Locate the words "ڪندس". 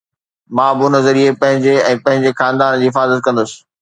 3.29-3.51